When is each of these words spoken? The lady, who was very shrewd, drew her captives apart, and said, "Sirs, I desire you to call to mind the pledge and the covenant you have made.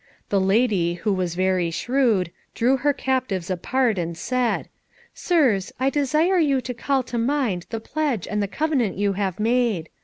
The 0.29 0.41
lady, 0.41 0.95
who 0.95 1.13
was 1.13 1.35
very 1.35 1.69
shrewd, 1.69 2.31
drew 2.55 2.77
her 2.77 2.91
captives 2.91 3.51
apart, 3.51 3.99
and 3.99 4.17
said, 4.17 4.67
"Sirs, 5.13 5.71
I 5.79 5.91
desire 5.91 6.39
you 6.39 6.59
to 6.59 6.73
call 6.73 7.03
to 7.03 7.19
mind 7.19 7.67
the 7.69 7.79
pledge 7.79 8.27
and 8.27 8.41
the 8.41 8.47
covenant 8.47 8.97
you 8.97 9.13
have 9.13 9.39
made. 9.39 9.89